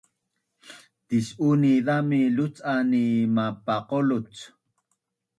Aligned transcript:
tis’uni 1.07 1.71
zami 1.85 2.19
luc’an 2.35 2.79
ni 2.91 3.03
mapaqoluc 3.35 4.27